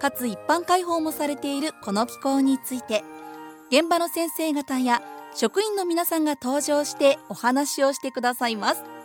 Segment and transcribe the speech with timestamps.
[0.00, 3.04] かつ一般開放もされているこの機構について
[3.70, 5.02] 現場の先生方や
[5.34, 8.98] 職員の皆さんが登場してお話をしてくださいます。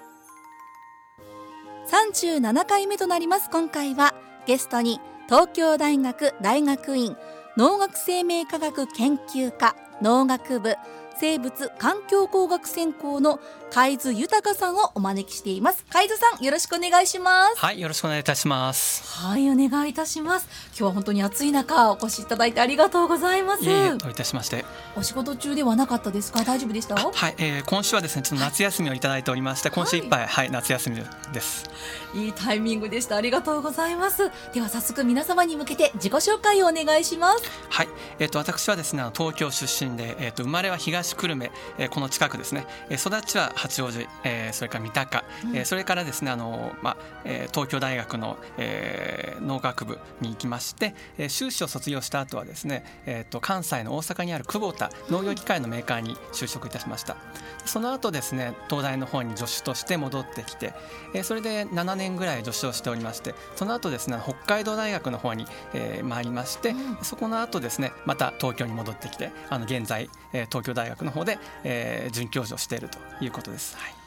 [1.94, 4.14] 37回目となります今回は
[4.48, 7.16] ゲストに東京大学大学院
[7.58, 10.76] 農学生命科学研究科農学部
[11.20, 13.40] 生物環境工学専攻の
[13.74, 15.84] 海津豊さんをお招きしています。
[15.90, 17.58] 海津さんよろしくお願いします。
[17.58, 19.04] はいよろしくお願いいたします。
[19.20, 20.48] はいお願いいたします。
[20.68, 23.64] 今日は本当に暑い中お越しいただいてありがとうございます。
[23.64, 24.64] いえいたしまして。
[24.96, 26.44] お仕事中ではなかったですか？
[26.44, 26.94] 大丈夫でした？
[26.94, 30.98] はい、えー、今週はですねちょっと夏休みをいただいておりまして、今週いっぱい、はい、はい、夏休み
[31.34, 31.68] です。
[32.14, 34.30] いいタイミングでしたありがとうございます。
[34.54, 37.44] では早速皆様に向けて自己紹介をお願いします。
[37.70, 37.88] はい。
[38.20, 57.18] えっ、ー、と私はですね東京出身でえっ、ー、と生まれは東久留米、えー、この近くですね、えー、育ちは八王子、えーえー、それから三鷹、うん、えー、それからですねあの、まあえー、東京大学の、えー、農学部に行きまして、えー、修士を卒業した後はですね、えーと、関西の大阪にある久保田農業機械のメーカーに就職いたしました、
[57.66, 60.74] その後ですね東大の方に助手として戻ってきて、
[61.14, 70.10] えー、それで7年ぐらい助手をしておりましてその後ですね北海道大学の方に、えー、参りまして、うん、そこの後ですねまた東京に戻ってきてあの現在、えー、
[70.50, 73.78] 東京大学の方で、え、准教授をしているということです。
[73.78, 74.03] はい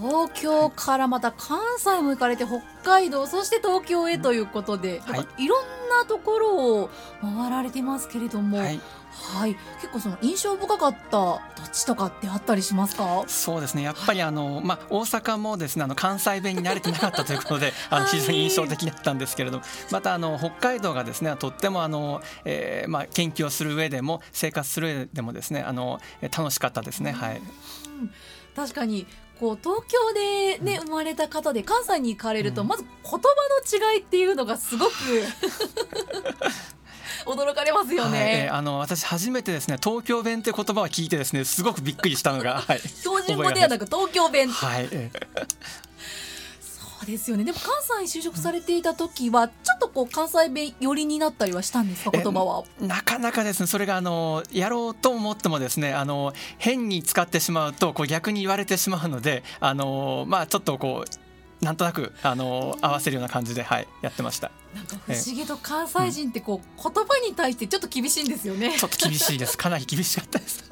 [0.00, 11.40] 東京からまた関西も行かれて北海道そして東京へということで、はい、いろんなところを回られてますけれども、はい、はい、結構その印象深かった土
[11.72, 13.24] 地とかってあったりしますか？
[13.26, 13.82] そうですね。
[13.82, 27.10] やっぱりあの、はい、まあ、大阪もですねあの関西弁に慣れてなかったということで あの非常に印象的だったんですけれども、またあの北海道がですねとってもあの、えーまあ、研究をする上でも生活する上でもですねあの楽しかったですね。
[27.12, 27.42] はい、
[28.54, 29.06] 確かに
[29.38, 33.24] こう東京でね、生まれた方で関西に行かれると、まず言葉の
[33.94, 34.92] 違いっていうのがすごく
[37.24, 44.50] 驚かれますよね、はいえー、あの私初めてですね東京弁って言葉を聞いてですねすごくびっくりしたのが、 はい、標準語ではなく東京弁。
[44.50, 45.46] はい、えー。
[46.60, 47.44] そうですよね。
[47.44, 47.72] でも関
[48.06, 52.64] 西に就職されていた時はちょっとこう関西弁寄りになったりはしたんですか言葉は？
[52.78, 64.52] なかなかですねそれがあのやろうと思ってもですねあの変に使ってしまうとこう逆に言われてしまうのであのまあちょっとこうなんとなくあの合わせるような感じで、はい、やってました。
[64.72, 68.78] なんか不思議と関西人ってこう、言葉に対してちょっと厳しいんですよね。
[68.78, 69.56] ちょっと厳しいです。
[69.58, 70.64] かなり厳しかったです。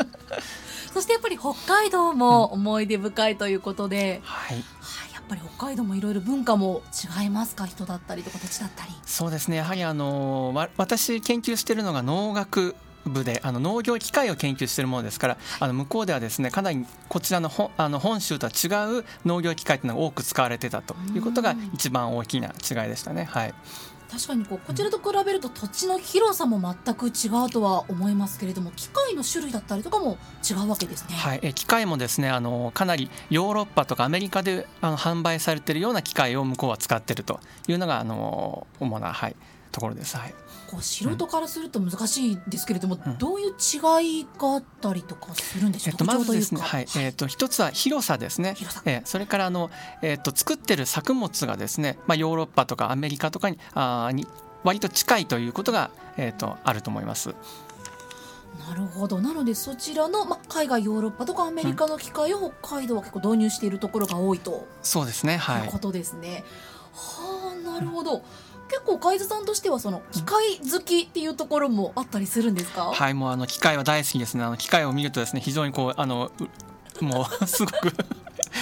[0.94, 4.64] そしてやっぱり北海道も思い出深いということで、はい、
[5.28, 6.82] ぱり北海道もいろいろ文化も
[7.20, 7.66] 違いますか？
[7.66, 8.92] 人だったりとか土地だったり。
[9.04, 9.56] そうですね。
[9.56, 23.24] やはりあの私研究しているのが農学部であの農業機械を研究しているものですからあの向こうではですねかなりこちらのほあの本州とは違う農業機械というのが多く使われてたということが一番大きな違いでしたね。
[23.24, 23.54] はい
[24.10, 30.18] 確かにこうこちらと比べると土地の広さも全く違うとは思いますけれども機械の種類だったりとかも
[30.48, 31.14] 違うわけですね。
[31.16, 39.36] はい、機械もですねあのかなりヨーロッパとかアメリカであの販売されているような機械を向こうは使っているというのがあの主な、はい、
[39.76, 40.16] ところです。
[40.16, 40.34] はい。
[40.66, 45.96] こう素人からすると難しいですけれども、うん、どういう違いがあったりとかするんでしょう？
[45.96, 48.56] か、えっと、まずですね、はい、えっと一つは広さですね、
[48.86, 49.70] えー、それからあの、
[50.02, 54.26] えっと作ってる作物がですね、まあ、ヨーロッパとかアメリカとかにあに
[54.64, 57.34] 割と近いということが、えーと、あると思います。
[58.68, 59.20] なるほど。
[59.20, 65.36] なのでそちらの、ま、海外ヨーロッパとかアメリカの機械を北海道は結構導入しているところが多いと、そうですね。
[65.36, 65.66] はい。
[65.66, 66.42] いうことですね。
[66.94, 68.22] はあなるほど。
[68.68, 76.30] 結構海津さんとしてはその機械好きっていうところもあったりするんですか、はいもうあの機械は大好きですねあの機械を見るとですね非常にこうあの
[77.00, 77.92] もうすごく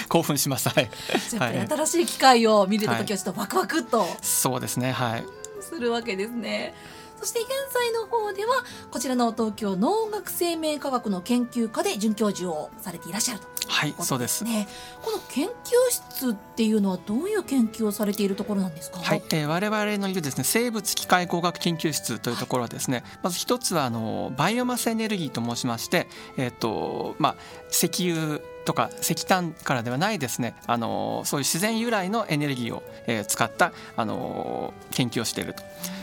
[0.09, 0.69] 興奮します。
[0.69, 0.85] はい。
[0.85, 0.91] や
[1.37, 4.93] っぱり新しい機械を見れた時はちょっとワクワクっと、はい、そうですね。
[4.93, 5.25] はい。
[5.61, 6.75] するわけですね。
[7.21, 14.45] そして現在の方ではこちらの東京農学生命科学の研究科で准教授をされていらっしゃるとはいそうです。
[14.45, 14.69] ね
[15.03, 15.51] この研究
[15.91, 19.01] 室っていうのはどういう研究をされているところなんですか？
[19.01, 26.07] はい、えー、我々のいるですね生物機械工学研究室というところはですね、はい、まず一つはあのバイオマスエネルギーと申しまして
[26.37, 27.37] えっ、ー、とまあ
[27.71, 35.63] 石油とか石炭からではないですねあのそういう自然由来のエネルギーを、えー、使ったあの研究をしていると。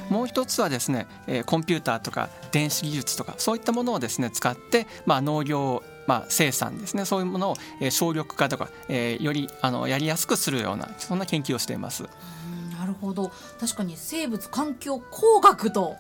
[0.10, 7.06] もう一つはですね、えー、コンピューターとか電子技術とかそういったものをですね使って、まあ、農業まあ、生産ですね。
[7.06, 12.04] そういうものを、えー、省力化とか、えー、よりあのやりやすくするようなそんな研究をしています。
[12.78, 13.32] なるほど。
[13.62, 15.96] 確かに生物環境工学と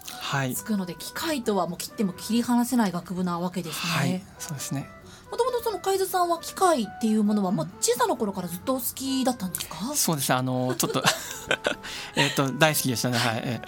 [0.53, 3.89] つくので、はい、機械とはもう切っても切り離せない学部なわけですね。
[3.93, 4.89] はい、そうですね。
[5.31, 9.77] もともとその海津さんは機械っていうものはもう小さな頃からずっと好きだったんですか？
[9.95, 10.29] そうです。
[10.29, 11.01] ねあのちょっと
[12.17, 13.17] えっと大好きでしたね。
[13.17, 13.61] はい。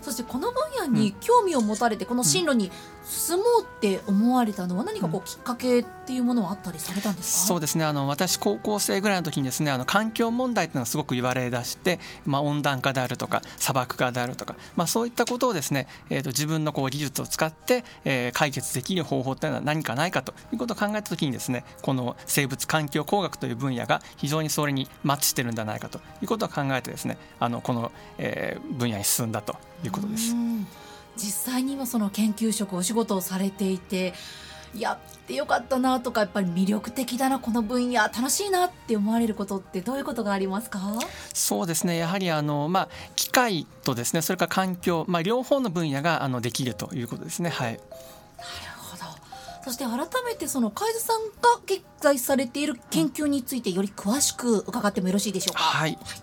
[0.00, 2.70] そしてこの分野に興味を持たれてこの進路に
[3.04, 7.84] 進もうって思われたのは何かこうきっかけっていうものはあったりされたんですか、そうですね。
[7.84, 30.34] あの私高校生ぐらいの時にですねあの環境問題っていうのがすごく言われだして、まあ、温暖化であるとか砂漠化であるとか、まあ、そういったことをですね、えー、と自分のこう技術を使って、えー、解決できる方法っていうのは何かないかということを考えた時にですねこの生物環境工学という分野が非常にそれにマッチしてるんじゃないかということを考えてですねあのこの、えー、分野に進んだということです。
[31.18, 34.14] 実際に今その研究職お仕事をされていて
[34.76, 40.80] やってよかったなとかやっぱり魅力的だなこの分野楽しいなって思われることってどういうことがありますか？
[41.32, 41.96] そうですね。
[41.96, 47.48] やはりあの、まあ、機械とですねそれから環境、まあ、両方の分野があのできるということですね。
[47.50, 47.82] はい、なる
[48.76, 49.04] ほど。
[49.64, 55.62] そして改めてその海津さんが現在されている研究についてより詳しく伺ってもよろしいでしょうか？
[55.62, 56.22] はい、はい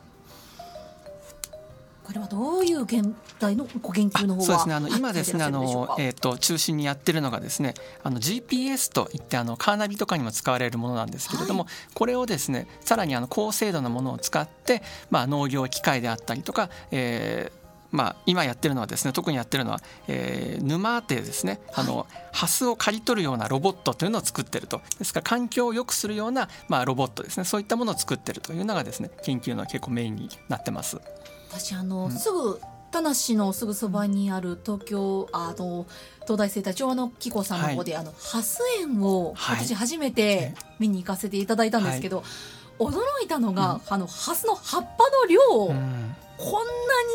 [2.06, 4.76] これはどういう現代のご研究の方そうですね。
[4.76, 7.74] あの今ですねあの、えーと、中心にやってるのがですね
[8.04, 17.66] あの GPS といってあのカーナビとかにも使われるものなんですけれども、はい、これをですねさらにあの高精度なものを使って、まあ、農業機械であったりとか、えー
[17.96, 24.82] まあ、今やってるのはですね特にやってるのは、えー、沼でですね、はい、あのハスを刈り取るようなロボットというのを作ってると。
[25.00, 31.00] ですから環境を良くするような、まあ、ロボットですねそういったものを作ってるというのがですね研究の結構メインになってます。
[31.60, 32.60] 私あの、うん、すぐ
[32.92, 35.86] 田無のすぐそばにある東京あの
[36.22, 42.24] 東大生態調和の紀子さんの方で、はい、あのハス園を私初めて見に行かせていただいたんですけど、は
[42.80, 46.72] い、驚いたのが、うん、あのハスの葉っぱの量、うん、こんな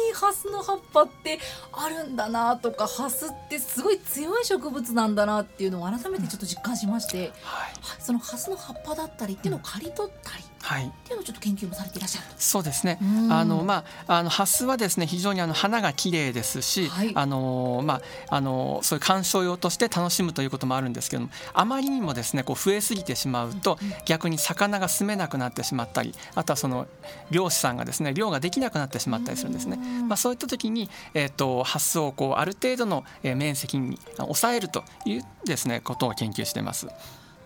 [0.09, 1.39] にハスの葉っぱって
[1.73, 10.50] あるんだなとかハスってすごい強い植物なんだなっていうのを改めてちょっと実感しまして、はい、そのハスの葉っぱだったりっていうのを刈り取ったり。
[10.71, 13.01] はい、っていうのをちょっと研究もされていらっしゃるそうですね。
[13.29, 17.95] あのまああのハスはですね非常にあの花が綺麗ですし、はい、あのま
[18.29, 26.87] ああのそういう観賞用として楽しむということもあるんですけども、あまりにもですねこう増えすぎてしまうと、逆に魚が住めなくなってしまったり、あとはその
[27.33, 29.77] 漁師さんがですね漁ができなくなってしまったりするんですね。
[30.07, 36.87] まあそういった時にえっ、ー、とハスをこうある程度の面積に抑えるというですねことを研究しています。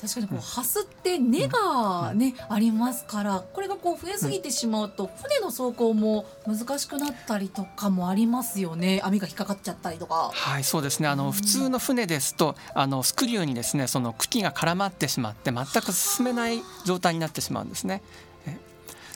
[0.00, 9.00] 確かにこうハスって根がね、ありますからこれがこう増えすぎてしまうと船の走行も難しくなったりとかもありますよね。
[9.04, 10.30] 網が引っかかっちゃったりとか。
[10.32, 11.08] はいそうですね。
[11.08, 18.02] あの、普通の船ですとあのスクリューにですねその茎が絡まってしまって全く進めない状態になってしまうんですね。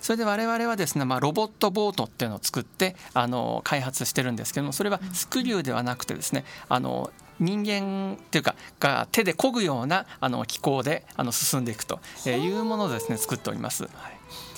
[0.00, 13.84] それで我々はですね、まあ、ロボットボートっていうのを作ってあの開発してるんですけどもそれはスクリューではなくてですねあの人間っていうかが手で漕ぐようなあの機構であの進んでいくというものをですね作っております。
[13.84, 13.92] はい、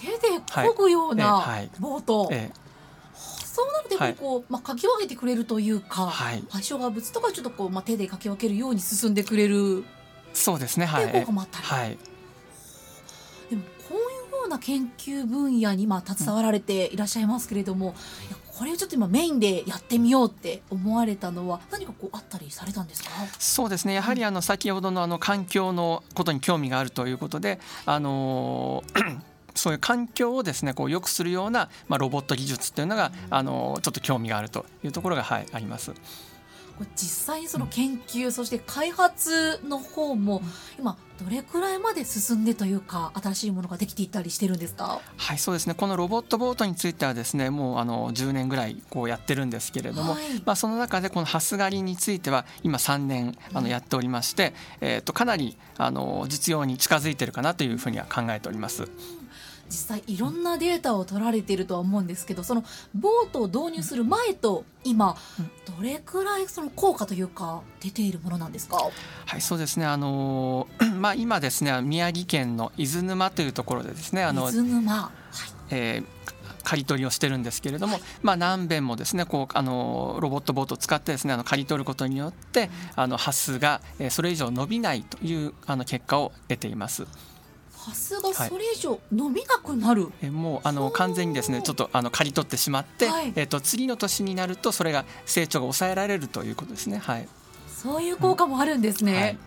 [0.01, 1.45] 手で漕ぐような
[1.79, 2.35] ボート、はい。
[2.37, 2.71] ええ
[3.51, 9.85] そうなるとやっぱりこう、はい、まあ、かき分けてくれるというか、はい、障害物とかちょっとこう、まあ、手でかき分けるように進んでくれる。
[10.33, 11.09] そうですねはい。
[11.09, 11.99] 効果もあったり、はい、
[14.50, 17.95] な研究分野にまあ携わられていらっしゃいますけれども、うん、
[18.59, 23.11] これをちょっと今メインでやってみようって思われたのは何かこうあったりされたんですか？
[23.38, 23.95] そうですね。
[23.95, 28.85] やはりあの先ほどのあの環境のことに興味があるということであの
[29.54, 35.92] そういう環境をですねこう良くするような、まあ、ロボット技術っていうのが、あのちょっと興味があるというところが、はい、あります。
[36.97, 40.43] 実際にその研究、うん、そして開発の方も
[40.79, 45.01] 今どれくらいまで進んでというか新しいものができていったりしてるんですか？
[45.17, 45.75] はいそうですね。
[45.75, 58.89] このロボットボートについてはですねもうあの10年ぐらいこうやってるんですけれども、はい、まあ、その中でこのハス狩りについては今3年あのやっておりまして、えー、とかなりあの実用に近づいてるかなというふうには考えております。
[59.71, 65.17] 実際いろんなデータを取られているとは思うんですけどそのボートを導入する前と今、
[65.67, 68.77] どれくらいその効果というか出ているものなんですか？
[69.27, 69.87] はいそうですね。
[69.87, 70.67] あの
[70.99, 75.12] まあ今ですね宮城県の伊豆沼というところでですねあの伊豆沼、はい。
[75.71, 76.05] えー
[76.62, 87.07] 刈り取りをしてるんですけれども、まあ、何遍もですねこうあのロボットボートを使ってですねあの刈り取ることによってあのハスがそれ以上伸びないというあの結果を得ています。
[87.83, 96.99] ハスがそれ以上伸びなくなる、はい、えもうあの完全にですねちょっとあの刈り取ってしまって、はい、えっと次の年になるとそれが成長が抑えられるということですね。
[96.99, 97.29] はい。
[97.69, 99.13] そういう効果もあるんですね。
[99.13, 99.19] うん。
[99.19, 99.39] はい。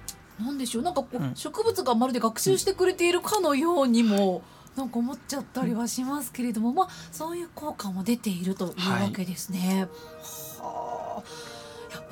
[0.47, 0.83] なんでしょう？
[0.83, 4.41] なんかこう、うん、植物がまるで学習してくれているかのようにも
[4.75, 9.87] なんか思っちゃったりはしますけれども、まあそういう効果も出ているというわけですね。
[10.59, 11.52] はあ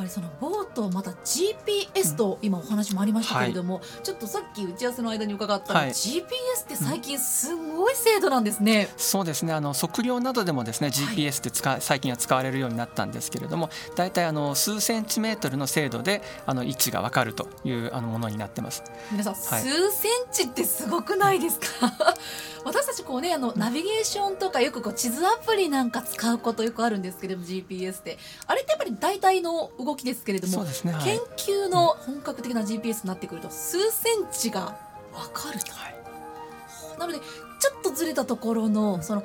[0.01, 6.23] ぱりそのボートまた GPS と今お話もありましたけれども、はい、ちょっとさっき打ち合わせの間に伺った、はい、GPS
[6.63, 9.53] って最近すごい精度なんですね、うん、そうですね。
[9.53, 18.83] あの測量などでもですね GPS って使、はい、最近は使われるようになったんですけれども大体あの数センチメートルの精度であの位置が分かるというあのものになってます。
[19.11, 21.67] 皆さん、数センチってすごくないですか？
[22.63, 28.17] 私たちこうねあのナビゲーションとかよくこう地図アプリなんか使うことよくあるんですけれども GPS って。
[28.45, 34.77] あれってやっぱり大体の動きですけれども、ねはい、研究の本格的な GPS になってくると数センチが
[35.13, 35.95] 分かると、はい、
[36.99, 37.19] なので
[37.61, 39.23] ちょっとずれたところのその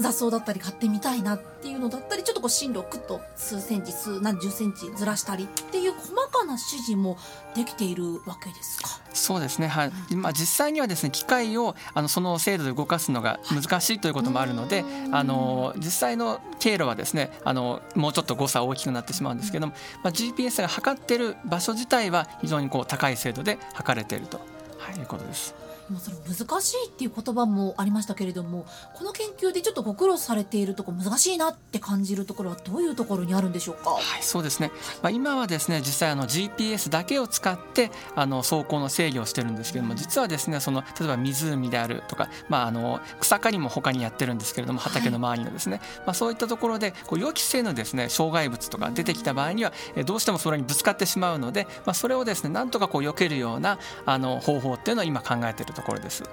[0.00, 7.18] 雑草だったり買ってみたいなっていうのだったりちょっとこう進路をくっと数センチ数何十センチずらしたりっていう細かな指示も
[7.56, 8.90] できているわけですか？
[9.12, 9.66] そうですね。
[9.66, 19.72] はい、まあ、実際にはですね機械をあのその精度で動かすのが難しいということもあるので、はい、あの実際の経路はですねあのもうちょっと誤差大きくなってしまうんですけども、
[20.04, 24.40] まあ、GPS が測っている場所自体は非常にこう高い精度で測れていると、
[24.78, 25.56] はい、いうことです。
[25.90, 33.90] もうその難しいっていう言葉もありましたけれどもこの研究でちょっとご苦労されているところ難しいなって感じるところはどういうところにあるんでしょうか？
[33.90, 34.70] はい、そうですね。
[35.02, 49.72] まあ今はですね実際あの GPS だけを使ってあの走行の制御をしてるんですけれども実はですねその例えば湖であるとかまああの草刈りも他にやってるんですけれども畑の周りのですね、はい、まあそういったところでこう予期せぬですね障害物とか出てきた場合には
[50.04, 56.24] どうしてもそれにぶつかってしまうのでまあそれをですねなんとかこう避けるようなあの方法っていうのを今考えているところです。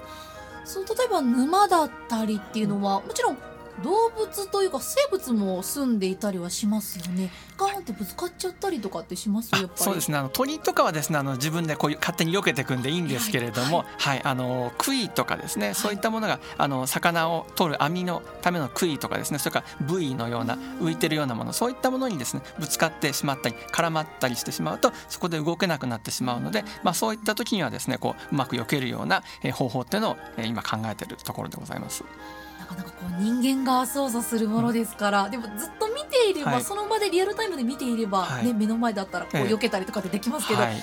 [0.64, 3.38] その例えば沼だったりっていうのはもちろん
[3.82, 7.30] 動物というか生物も住んでいたりはしますよね。
[7.58, 9.50] ガーンってぶつかっちゃったりとかってします？
[9.54, 9.84] やっぱり。
[9.84, 10.16] そうですね。
[10.16, 32.04] あの鳥とかはですね、あの自分でこういう勝手に避けていくんでいいんですけれども、はい、はいはい、あの杭とかですね、そういったものがあの魚を取る網のための杭とかですね、それからブイのような浮いてるようなもの、そういったものにですねぶつかってしまったり絡まったりしてしまうと、そこで動けなくなってしまうので、まあそういった時にはですね、こううまく避けるような方法っていうのを今考えているところでございます。
[32.58, 40.60] なかなかこう人間が操作するものですから、うん、でもずっと見ていれば、はい、その場でリアルタイムで見ていれば、はい、ね、目の前だったらこう避けたりとかってできますけど。
[40.60, 40.74] はい。
[40.74, 40.80] な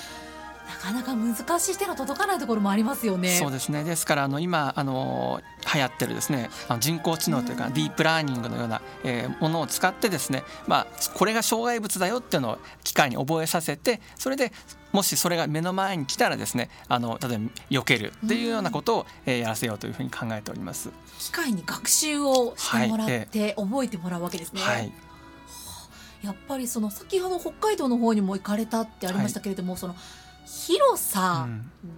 [0.83, 3.29] かなか難しい手の届かないところもありますよね。
[3.37, 3.85] そうですね。
[3.85, 5.39] ですからあの今あの
[5.73, 6.49] 流行ってるですね、
[6.81, 14.51] 人工知能というかディープラーニングのような、えー、ものを使ってですね、まあこれが障害物だよっていうのを機械に覚えさせて、それで
[14.91, 20.89] もしそれが目の前に来たらですね、あの例えば避けるっていうようなことを、えー、やらせようというふうに考えております。
[21.17, 24.61] 機械に学習をしてもらって、覚えてもらうわけですね。
[24.61, 24.91] はい。
[26.23, 29.95] やっぱりその先ほど北海道の方にも行かれたってありましたけれども、はい、その
[30.45, 31.47] 広さ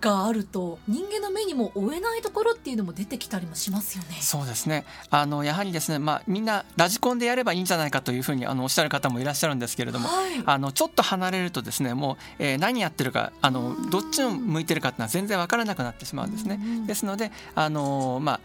[0.01, 4.17] があると人間の目にも追えないところっていうのも出てきたりもしますよね。
[4.21, 4.85] そうですね。
[5.09, 16.59] あのやはりですね、まあみんなラジコンでやればいいんじゃないかというふうにあのおっしゃる方もいらっしゃるんですけれども、はい、あのちょっと離れるとですね、もう、えー、何やってるかあのどっちを向いてるかっていうのは全然わからなくなってしまうんですね。
[16.87, 18.39] ですのであのまあ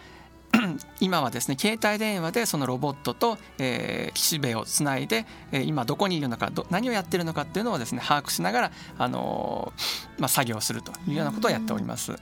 [1.00, 12.12] 今はですね携帯電話でそのロボットと、えー、岸辺をつないで、えー、今どこにいるのか何をやってるのかっていうのをですね把握しながら、あのー、まあ、作業するというようなことをやっております。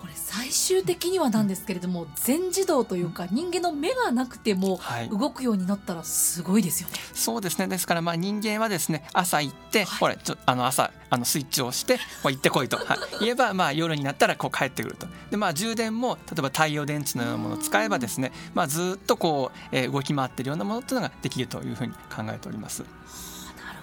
[0.00, 4.78] これ最終的にはなんですけれども全自動というか人間の目がなくても
[5.10, 6.94] 動くようになったらすごいですよね。
[6.94, 7.66] はい、そうですね。
[7.66, 15.06] ですからまあ人間はですね朝行って、はい、これちょあの朝あのスイッチを押してこう行ってこいと、はい、 言えばまあ夜になったらこう帰ってくると。
[15.30, 22.84] でまあ充電も例えば太陽電池のようなものを使えばですねまあずっとこう、えー、動き回っているようなものというのができるというふうに考えております。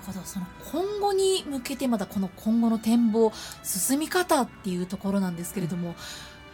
[0.05, 3.31] ほどその今後に向けてまだこの今後の展望
[3.63, 5.95] 進み方っていうところなんですけれども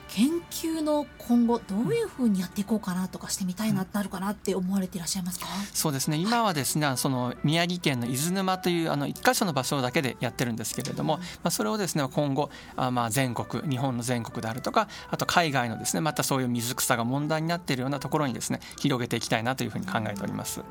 [0.09, 6.17] 研究の今後どういうふうにやっていこうかなとかしてみたいなってなるかなって思われていらっしゃいますか、そうですね。
[6.17, 20.59] 今はですねその宮城県の伊豆沼というあの一箇所の場所だけでやってるんですけれども、まあ、それをですね今後あまあ全国日本の全国であるとかあと海外のですねまたそういう水草が問題になっているようなところにですね広げていきたいなというふうに考えております。
[20.59, 20.65] や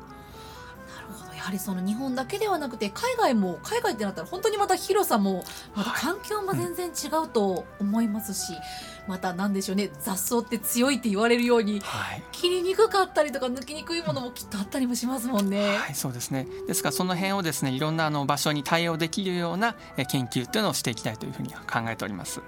[1.49, 5.43] はりその日本だけではなくて海外も海外ってなったら本当にまた広さも
[5.75, 8.61] また環境も全然違うと思いますし、はい
[9.05, 15.77] うん、また何でしょうね雑草って強いって言われるように、はい、切りにくかったりとか抜きにくいものもきっとあったりもしますもんね。
[15.77, 19.75] はい、そうですねですからその辺をですねいろんなあの場所に対応できるような
[20.07, 22.41] 研究っていうのをしていきたいというふうに考えております。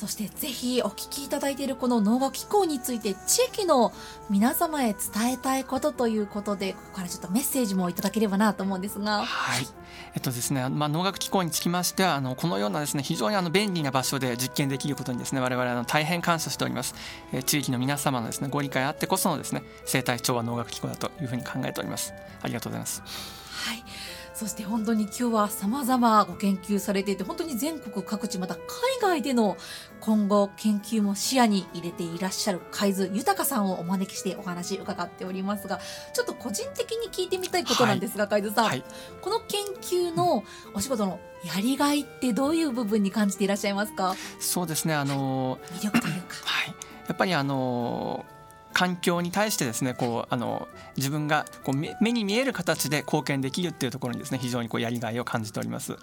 [0.00, 3.92] そしてぜひお聞きいただいているこの農学機構について地域の
[4.30, 9.26] 皆様へ伝えたいことということでここからちょっとメッセージもいただければなと思うんですが。
[9.26, 9.66] はい。
[10.14, 16.94] えっとですねまあ、農学機構につきましてはあのこのようなですね非常にあの便利な場所で実験できることにですね我々あの大変感謝しております、
[17.34, 22.14] えー、地域の皆様のですねご理解あってこそのですね生態調和農学機構だというふうに考えております。
[22.40, 23.02] ありがとうございます。
[23.02, 24.09] はい
[24.40, 28.62] そして本当に今日は様々ご研究されていて本当に全国各地また海
[29.02, 29.58] 外での
[30.00, 35.78] 今後研究も視野に入れていらっしゃる海津豊さんをお招きしてお話伺っておりますが
[36.14, 38.84] ちょっと個人的に聞いてみたいことなんですが、はい、海津さん、はい、
[39.20, 40.42] この研究の
[40.72, 44.14] お仕事のやりがいってどういう部分に感じていらっしゃいますか？
[44.40, 46.74] そうですねあの魅力というか、はい、
[47.08, 48.24] やっぱりあの
[48.72, 55.96] 環境に対してですねこうあの自分がこう目に見える形で貢献できるっていうところにですね非常にこうやりがいを感じております。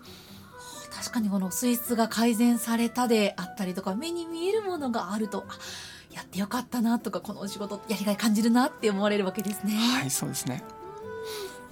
[0.89, 5.45] 確かにこの水質が改善されたであったりとか目に見えるものがあると
[6.12, 9.75] やってよかったなとかこのお仕事やりがい感じるなって思われるわけですね。
[9.75, 10.63] はいそうですね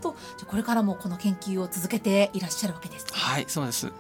[0.02, 3.92] とじゃこれからもこの研究を続けていらっしゃるわけです、ね、はいそうです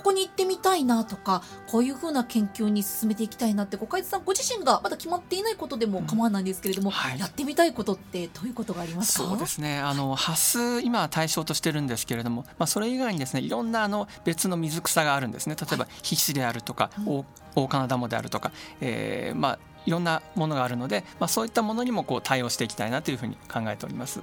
[0.00, 9.24] ここに行ってみたいなとかこういうふうな研究に進めていきたいなってご海津さんご自身がまだ決まっていないことでも構わないんですけれども、うんはい、やってみたいことってどういうことがありますか？
[9.28, 9.78] そうですね。
[9.78, 15.54] あのハス今は対象としてるんですけれども、まあ、それ以外にですねいろんなあの別の水草があるんですね。
[15.60, 17.24] 例えば皮脂であるとか、はい、オ
[17.56, 24.20] オカナダモであるとか、えー、まあいろんなものがあるので、まあ、そういったものにもこう対応していきたいなというふうに考えております。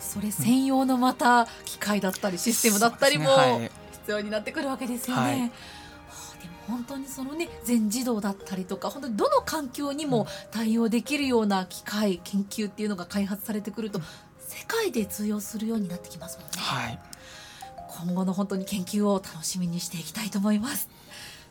[0.00, 3.26] それ専用のまた機械だったりシステムだったりも、
[4.08, 5.22] 必要になってくるわけですよね。
[5.22, 5.50] はい、
[6.66, 14.00] 本当にそのね全自動だったりとか本当にどの環境にも対応できるような機械研究っていうのが開発されてくると
[14.38, 16.52] 世界で通用するようになってきますもんね。
[16.56, 16.98] はい、
[18.06, 20.88] 今後の本当に研究を楽しみにしていきたいと思います。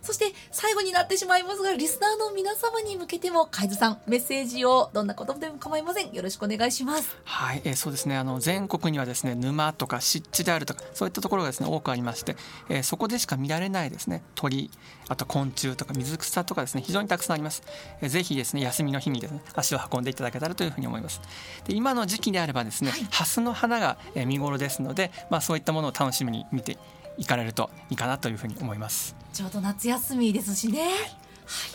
[0.07, 6.13] そして最後になってしまいますがリスナーの皆様に向けても海津さんメッセージをどんなことでも構いません。
[6.13, 7.17] よろしくお願いします。
[7.25, 8.15] はい、えー、そうですね。
[8.15, 12.37] あの全国にはですね沼とか湿地であるとかそういったところがですね多くありまして、
[12.69, 14.71] えー、そこでしか見られないですね鳥
[15.09, 17.63] あと昆虫とか水草とかですね非常にたくさんあります、
[18.01, 21.19] えー、ぜひですね休みの日にですね足を運んでいただけたらというふうに思います。
[21.67, 26.77] で今の時期であればですね、はい、蓮の花が見頃ですのでまあそういったものを楽しみに見て
[27.17, 29.15] 行かれるといいかなというふうに思います。
[29.33, 31.03] ちょうど夏休みですしね、はい、はい、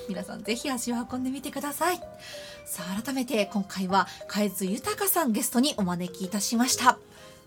[0.09, 2.01] 皆さんぜひ足を運んでみてください。
[2.65, 6.99] さあ改めて今回は海津豊さんゲストにお招きいたしました。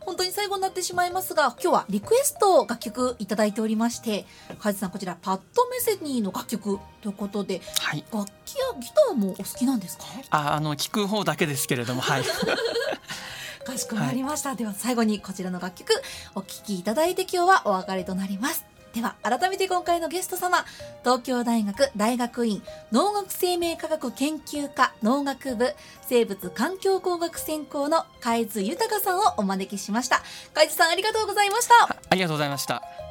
[0.01, 4.27] 本当に最後になってしまいますが今日はリクエスト楽曲いただいておりまして
[4.59, 10.03] 海津さんこちらパッドメセニーの楽曲ということで、はい、楽器やギターもお好きなんですか？
[10.29, 12.23] ああの聞く方だけですけれどもはい
[13.65, 15.91] かしこまりました、はい、では最後にこちらの楽曲
[16.35, 18.63] お聴きいただいて今日はお別れとなります。
[18.93, 20.63] では改めて今回のゲスト様
[21.03, 30.21] 東京大学大学院農学生命科学研究科農学部生物環境工学専攻の海津豊さんをお招きしました。
[30.53, 31.97] 海津さんありがとうございました。
[32.09, 33.04] ありがとうございました。